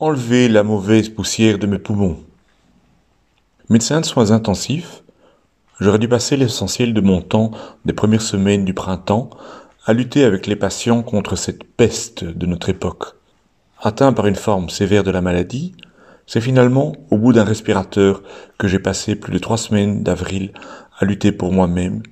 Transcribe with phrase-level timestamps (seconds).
[0.00, 2.18] Enlever la mauvaise poussière de mes poumons.
[3.68, 5.02] Médecin de soins intensifs,
[5.80, 7.50] j'aurais dû passer l'essentiel de mon temps
[7.84, 9.28] des premières semaines du printemps
[9.84, 13.16] à lutter avec les patients contre cette peste de notre époque.
[13.82, 15.74] Atteint par une forme sévère de la maladie,
[16.28, 18.22] c'est finalement au bout d'un respirateur
[18.56, 20.52] que j'ai passé plus de trois semaines d'avril
[21.00, 22.04] à lutter pour moi-même,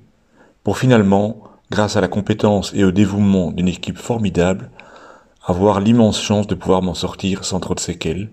[0.65, 1.41] pour finalement,
[1.71, 4.71] grâce à la compétence et au dévouement d'une équipe formidable,
[5.47, 8.29] avoir l'immense chance de pouvoir m'en sortir sans trop de séquelles,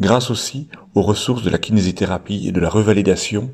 [0.00, 3.52] grâce aussi aux ressources de la kinésithérapie et de la revalidation,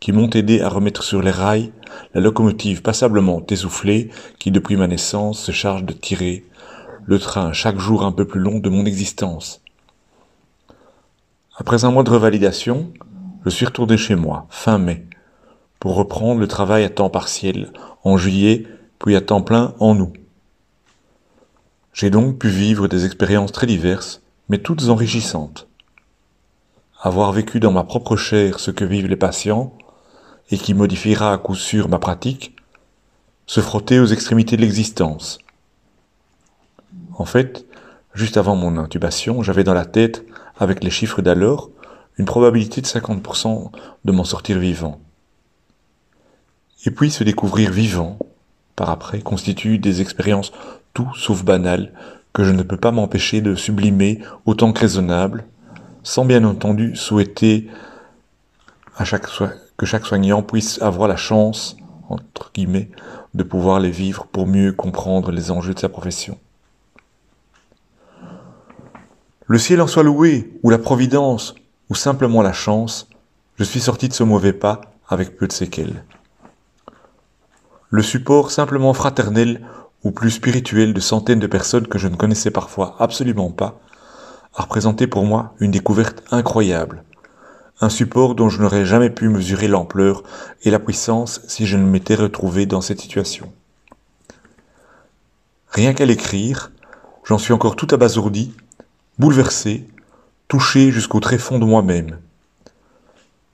[0.00, 1.70] qui m'ont aidé à remettre sur les rails
[2.14, 6.44] la locomotive passablement essoufflée qui depuis ma naissance se charge de tirer
[7.04, 9.60] le train chaque jour un peu plus long de mon existence.
[11.56, 12.90] Après un mois de revalidation,
[13.44, 15.04] je suis retourné chez moi, fin mai,
[15.78, 17.70] pour reprendre le travail à temps partiel
[18.02, 18.66] en juillet,
[18.98, 20.17] puis à temps plein en août.
[21.98, 25.66] J'ai donc pu vivre des expériences très diverses, mais toutes enrichissantes.
[27.02, 29.76] Avoir vécu dans ma propre chair ce que vivent les patients,
[30.52, 32.54] et qui modifiera à coup sûr ma pratique,
[33.46, 35.38] se frotter aux extrémités de l'existence.
[37.16, 37.66] En fait,
[38.14, 40.24] juste avant mon intubation, j'avais dans la tête,
[40.56, 41.68] avec les chiffres d'alors,
[42.16, 43.72] une probabilité de 50%
[44.04, 45.00] de m'en sortir vivant.
[46.86, 48.20] Et puis se découvrir vivant,
[48.78, 50.52] par après, constitue des expériences
[50.94, 51.92] tout sauf banal,
[52.32, 55.44] que je ne peux pas m'empêcher de sublimer autant que raisonnable,
[56.04, 57.68] sans bien entendu souhaiter
[58.96, 61.76] que chaque soignant puisse avoir la chance,
[62.08, 62.90] entre guillemets,
[63.34, 66.38] de pouvoir les vivre pour mieux comprendre les enjeux de sa profession.
[69.48, 71.56] Le ciel en soit loué, ou la providence,
[71.90, 73.08] ou simplement la chance,
[73.56, 76.04] je suis sorti de ce mauvais pas avec peu de séquelles.
[77.90, 79.62] Le support simplement fraternel
[80.04, 83.80] ou plus spirituel de centaines de personnes que je ne connaissais parfois absolument pas,
[84.54, 87.02] a représenté pour moi une découverte incroyable,
[87.80, 90.22] un support dont je n'aurais jamais pu mesurer l'ampleur
[90.64, 93.50] et la puissance si je ne m'étais retrouvé dans cette situation.
[95.70, 96.70] Rien qu'à l'écrire,
[97.24, 98.54] j'en suis encore tout abasourdi,
[99.18, 99.88] bouleversé,
[100.46, 102.18] touché jusqu'au tréfonds de moi-même.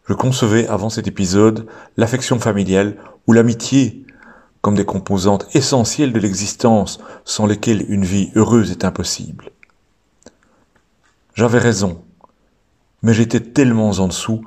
[0.09, 2.97] Je concevais avant cet épisode l'affection familiale
[3.27, 4.04] ou l'amitié
[4.65, 9.51] comme des composantes essentielles de l'existence sans lesquelles une vie heureuse est impossible.
[11.35, 12.03] J'avais raison,
[13.03, 14.43] mais j'étais tellement en dessous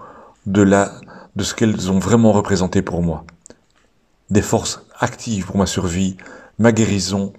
[0.47, 0.91] de, la,
[1.35, 3.25] de ce qu'elles ont vraiment représenté pour moi.
[4.31, 6.17] Des forces actives pour ma survie,
[6.57, 7.31] ma guérison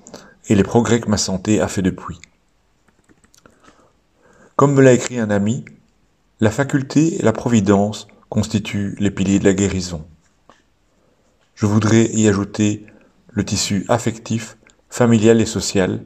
[0.46, 2.20] et les progrès que ma santé a fait depuis.
[4.54, 5.64] Comme me l'a écrit un ami,
[6.38, 10.06] la faculté et la providence constituent les piliers de la guérison.
[11.60, 12.86] Je voudrais y ajouter
[13.30, 14.56] le tissu affectif,
[14.90, 16.04] familial et social,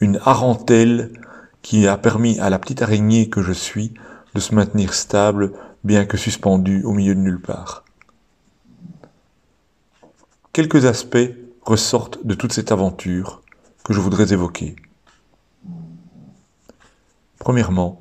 [0.00, 1.12] une arentelle
[1.60, 3.92] qui a permis à la petite araignée que je suis
[4.34, 5.52] de se maintenir stable,
[5.84, 7.84] bien que suspendue au milieu de nulle part.
[10.54, 13.42] Quelques aspects ressortent de toute cette aventure
[13.84, 14.74] que je voudrais évoquer.
[17.38, 18.00] Premièrement,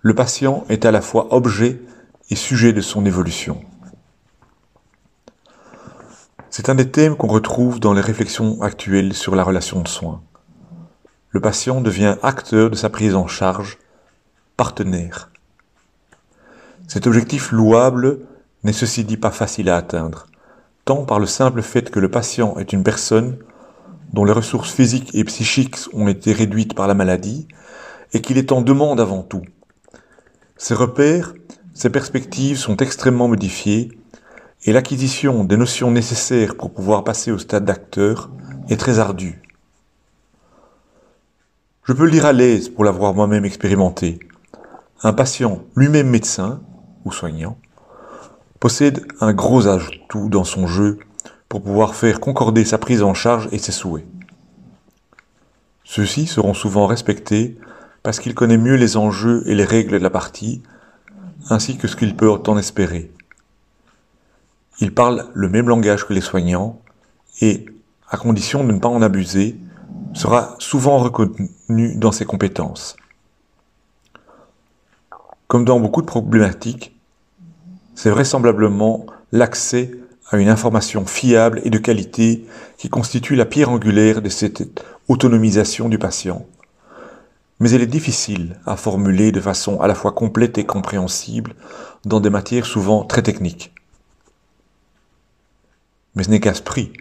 [0.00, 1.80] le patient est à la fois objet
[2.28, 3.64] et sujet de son évolution.
[6.56, 10.22] C'est un des thèmes qu'on retrouve dans les réflexions actuelles sur la relation de soins.
[11.30, 13.76] Le patient devient acteur de sa prise en charge,
[14.56, 15.30] partenaire.
[16.86, 18.20] Cet objectif louable
[18.62, 20.28] n'est ceci dit pas facile à atteindre,
[20.84, 23.36] tant par le simple fait que le patient est une personne
[24.12, 27.48] dont les ressources physiques et psychiques ont été réduites par la maladie,
[28.12, 29.42] et qu'il est en demande avant tout.
[30.56, 31.34] Ses repères,
[31.72, 33.88] ses perspectives sont extrêmement modifiées,
[34.64, 38.30] et l'acquisition des notions nécessaires pour pouvoir passer au stade d'acteur
[38.68, 39.42] est très ardue.
[41.84, 44.18] Je peux le dire à l'aise pour l'avoir moi-même expérimenté.
[45.02, 46.62] Un patient, lui-même médecin
[47.04, 47.58] ou soignant,
[48.58, 50.98] possède un gros ajout dans son jeu
[51.50, 54.06] pour pouvoir faire concorder sa prise en charge et ses souhaits.
[55.84, 57.58] Ceux-ci seront souvent respectés
[58.02, 60.62] parce qu'il connaît mieux les enjeux et les règles de la partie,
[61.50, 63.13] ainsi que ce qu'il peut en espérer.
[64.80, 66.80] Il parle le même langage que les soignants
[67.40, 67.66] et,
[68.08, 69.56] à condition de ne pas en abuser,
[70.14, 72.96] sera souvent reconnu dans ses compétences.
[75.46, 76.96] Comme dans beaucoup de problématiques,
[77.94, 79.92] c'est vraisemblablement l'accès
[80.30, 82.46] à une information fiable et de qualité
[82.78, 86.46] qui constitue la pierre angulaire de cette autonomisation du patient.
[87.60, 91.54] Mais elle est difficile à formuler de façon à la fois complète et compréhensible
[92.04, 93.73] dans des matières souvent très techniques
[96.14, 96.92] mais ce n'est qu'à ce prix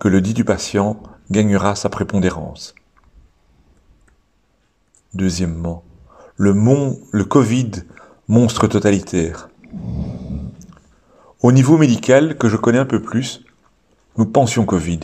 [0.00, 2.74] que le dit du patient gagnera sa prépondérance.
[5.14, 5.84] Deuxièmement,
[6.36, 7.70] le, mon, le Covid,
[8.28, 9.48] monstre totalitaire.
[11.42, 13.44] Au niveau médical, que je connais un peu plus,
[14.16, 15.00] nous pensions Covid.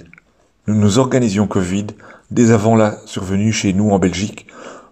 [0.66, 1.86] Nous nous organisions Covid
[2.30, 4.46] dès avant la survenue chez nous en Belgique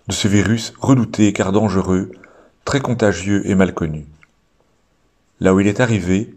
[0.08, 2.12] de ce virus redouté car dangereux,
[2.64, 4.06] très contagieux et mal connu.
[5.40, 6.34] Là où il est arrivé,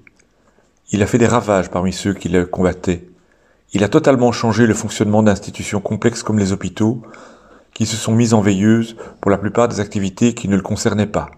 [0.92, 3.08] il a fait des ravages parmi ceux qui le combattaient.
[3.74, 7.02] Il a totalement changé le fonctionnement d'institutions complexes comme les hôpitaux,
[7.74, 11.06] qui se sont mises en veilleuse pour la plupart des activités qui ne le concernaient
[11.06, 11.30] pas,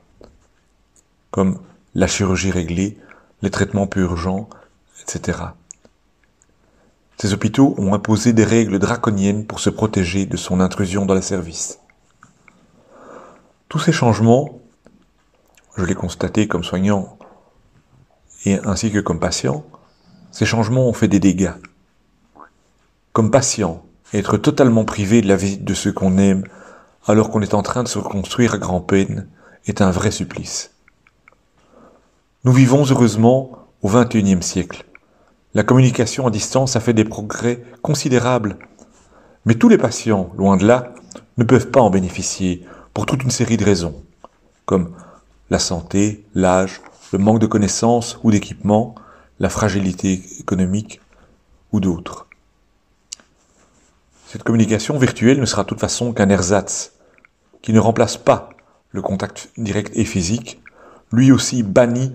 [1.29, 1.59] comme
[1.93, 2.97] la chirurgie réglée,
[3.41, 4.49] les traitements peu urgents,
[5.01, 5.39] etc.
[7.17, 11.21] Ces hôpitaux ont imposé des règles draconiennes pour se protéger de son intrusion dans les
[11.21, 11.79] services.
[13.69, 14.59] Tous ces changements,
[15.77, 17.17] je l'ai constaté comme soignant
[18.45, 19.65] et ainsi que comme patient,
[20.31, 21.53] ces changements ont fait des dégâts.
[23.13, 23.83] Comme patient,
[24.13, 26.43] être totalement privé de la visite de ceux qu'on aime
[27.07, 29.27] alors qu'on est en train de se reconstruire à grand-peine
[29.65, 30.71] est un vrai supplice.
[32.43, 34.85] Nous vivons heureusement au XXIe siècle
[35.53, 38.57] la communication à distance a fait des progrès considérables.
[39.45, 40.93] Mais tous les patients, loin de là,
[41.37, 44.01] ne peuvent pas en bénéficier pour toute une série de raisons,
[44.65, 44.93] comme
[45.49, 48.95] la santé, l'âge, le manque de connaissances ou d'équipement,
[49.39, 51.01] la fragilité économique
[51.71, 52.27] ou d'autres.
[54.27, 56.93] Cette communication virtuelle ne sera de toute façon qu'un ersatz,
[57.61, 58.49] qui ne remplace pas
[58.91, 60.61] le contact direct et physique,
[61.11, 62.13] lui aussi banni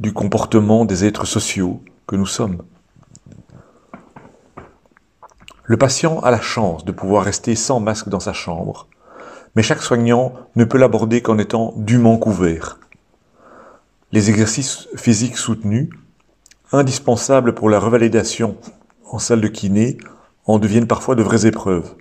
[0.00, 2.62] du comportement des êtres sociaux que nous sommes.
[5.64, 8.86] Le patient a la chance de pouvoir rester sans masque dans sa chambre,
[9.54, 12.78] mais chaque soignant ne peut l'aborder qu'en étant dûment couvert.
[14.10, 15.90] Les exercices physiques soutenus,
[16.72, 18.56] indispensables pour la revalidation
[19.04, 19.98] en salle de kiné,
[20.46, 21.94] en deviennent parfois de vraies épreuves.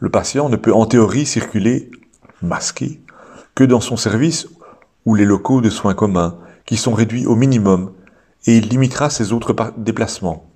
[0.00, 1.90] Le patient ne peut en théorie circuler
[2.42, 3.00] masqué
[3.54, 4.48] que dans son service
[5.06, 7.92] ou les locaux de soins communs, qui sont réduits au minimum,
[8.46, 10.50] et il limitera ses autres déplacements.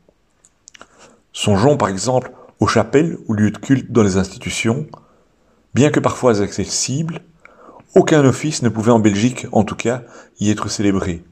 [1.32, 4.87] Songeons par exemple aux chapelles ou lieux de culte dans les institutions.
[5.75, 7.20] Bien que parfois accessibles,
[7.94, 10.02] aucun office ne pouvait en Belgique, en tout cas,
[10.40, 11.24] y être célébré.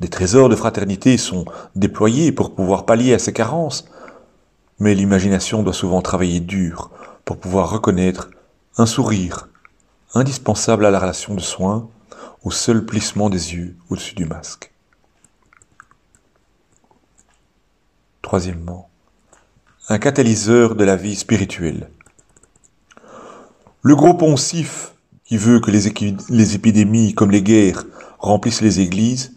[0.00, 1.44] Des trésors de fraternité sont
[1.76, 3.84] déployés pour pouvoir pallier à ces carences,
[4.78, 6.90] mais l'imagination doit souvent travailler dur
[7.24, 8.30] pour pouvoir reconnaître
[8.76, 9.48] un sourire,
[10.14, 11.88] indispensable à la relation de soins,
[12.42, 14.72] au seul plissement des yeux au-dessus du masque.
[18.22, 18.88] Troisièmement,
[19.88, 21.90] un catalyseur de la vie spirituelle.
[23.84, 24.92] Le gros poncif
[25.24, 27.84] qui veut que les, épidémies comme les guerres
[28.20, 29.32] remplissent les églises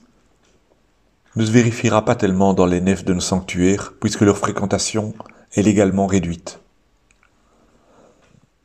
[1.35, 5.15] ne se vérifiera pas tellement dans les nefs de nos sanctuaires puisque leur fréquentation
[5.53, 6.59] est légalement réduite.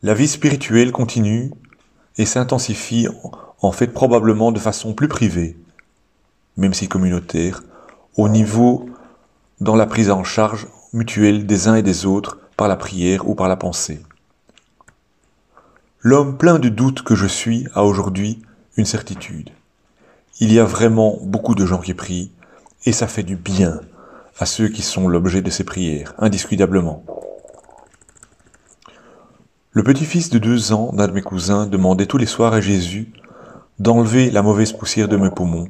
[0.03, 1.51] La vie spirituelle continue
[2.19, 3.09] et s'intensifie
[3.63, 5.57] en fait probablement de façon plus privée,
[6.59, 7.63] même si communautaire,
[8.19, 8.85] au niveau
[9.63, 13.35] dans la prise en charge mutuelle des uns et des autres par la prière ou
[13.35, 14.03] par la pensée.
[16.03, 18.41] L'homme plein de doutes que je suis a aujourd'hui
[18.79, 19.51] une certitude.
[20.39, 22.33] Il y a vraiment beaucoup de gens qui prient,
[22.87, 23.83] et ça fait du bien
[24.39, 27.05] à ceux qui sont l'objet de ces prières, indiscutablement.
[29.73, 33.13] Le petit-fils de deux ans d'un de mes cousins demandait tous les soirs à Jésus
[33.79, 35.69] d'enlever la mauvaise poussière de mes poumons.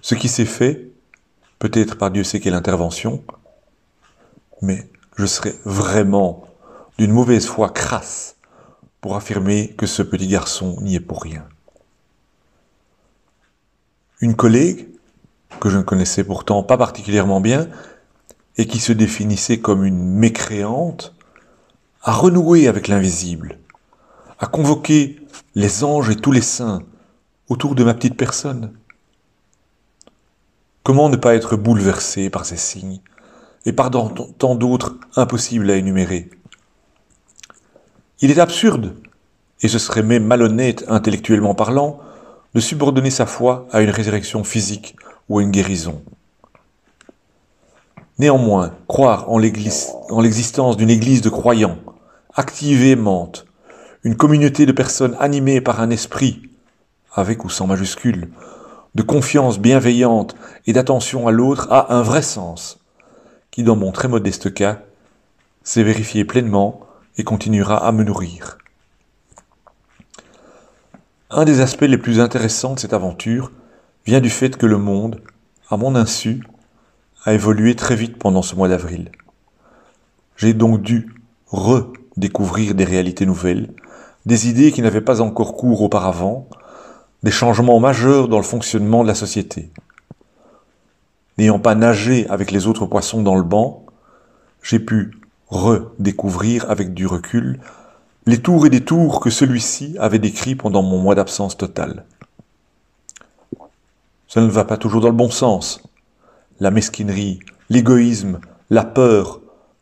[0.00, 0.92] Ce qui s'est fait,
[1.58, 3.20] peut-être par Dieu sait quelle intervention,
[4.62, 6.44] mais je serais vraiment
[6.98, 8.33] d'une mauvaise foi crasse
[9.04, 11.46] pour affirmer que ce petit garçon n'y est pour rien.
[14.22, 14.88] Une collègue,
[15.60, 17.68] que je ne connaissais pourtant pas particulièrement bien,
[18.56, 21.14] et qui se définissait comme une mécréante,
[22.02, 23.58] a renoué avec l'invisible,
[24.38, 25.20] a convoqué
[25.54, 26.82] les anges et tous les saints
[27.50, 28.72] autour de ma petite personne.
[30.82, 33.02] Comment ne pas être bouleversé par ces signes
[33.66, 36.30] et par tant d'autres impossibles à énumérer?
[38.20, 38.94] Il est absurde,
[39.60, 42.00] et ce serait même malhonnête intellectuellement parlant,
[42.54, 44.96] de subordonner sa foi à une résurrection physique
[45.28, 46.02] ou à une guérison.
[48.18, 51.78] Néanmoins, croire en l'existence d'une église de croyants,
[52.34, 53.46] active et aimante,
[54.04, 56.42] une communauté de personnes animées par un esprit,
[57.12, 58.30] avec ou sans majuscule,
[58.94, 62.78] de confiance bienveillante et d'attention à l'autre a un vrai sens,
[63.50, 64.78] qui dans mon très modeste cas
[65.64, 66.83] s'est vérifié pleinement
[67.16, 68.58] et continuera à me nourrir.
[71.30, 73.50] Un des aspects les plus intéressants de cette aventure
[74.06, 75.20] vient du fait que le monde,
[75.68, 76.42] à mon insu,
[77.24, 79.10] a évolué très vite pendant ce mois d'avril.
[80.36, 81.14] J'ai donc dû
[81.48, 83.72] redécouvrir des réalités nouvelles,
[84.26, 86.48] des idées qui n'avaient pas encore cours auparavant,
[87.22, 89.70] des changements majeurs dans le fonctionnement de la société.
[91.38, 93.86] N'ayant pas nagé avec les autres poissons dans le banc,
[94.62, 95.12] j'ai pu
[95.54, 97.60] redécouvrir avec du recul
[98.26, 102.04] les tours et des tours que celui-ci avait décrits pendant mon mois d'absence totale.
[104.28, 105.82] Ça ne va pas toujours dans le bon sens.
[106.58, 109.40] La mesquinerie, l'égoïsme, la peur,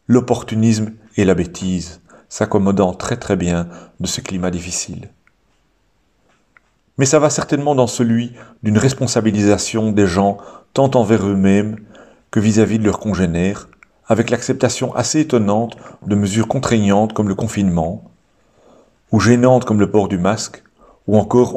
[0.09, 3.69] l'opportunisme et la bêtise, s'accommodant très très bien
[4.00, 5.09] de ce climat difficile.
[6.99, 10.38] Mais ça va certainement dans celui d'une responsabilisation des gens
[10.75, 11.76] tant envers eux-mêmes
[12.31, 13.69] que vis-à-vis de leurs congénères,
[14.06, 18.04] avec l'acceptation assez étonnante de mesures contraignantes comme le confinement,
[19.11, 20.62] ou gênantes comme le port du masque,
[21.06, 21.56] ou encore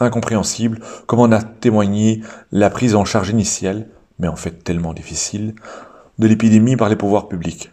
[0.00, 2.22] incompréhensibles comme en a témoigné
[2.52, 5.54] la prise en charge initiale, mais en fait tellement difficile,
[6.18, 7.70] de l'épidémie par les pouvoirs publics.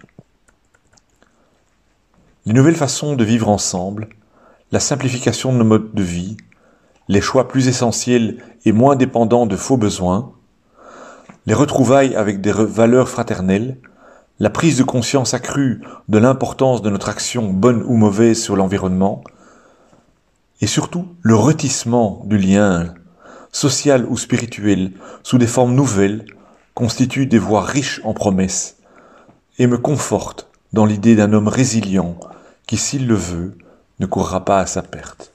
[2.45, 4.09] Les nouvelles façons de vivre ensemble,
[4.71, 6.35] la simplification de nos modes de vie,
[7.07, 10.33] les choix plus essentiels et moins dépendants de faux besoins,
[11.45, 13.77] les retrouvailles avec des valeurs fraternelles,
[14.39, 19.23] la prise de conscience accrue de l'importance de notre action bonne ou mauvaise sur l'environnement,
[20.61, 22.93] et surtout le retissement du lien,
[23.51, 24.91] social ou spirituel,
[25.23, 26.25] sous des formes nouvelles,
[26.73, 28.77] constituent des voies riches en promesses,
[29.59, 32.17] et me confortent dans l'idée d'un homme résilient
[32.65, 33.57] qui, s'il le veut,
[33.99, 35.33] ne courra pas à sa perte.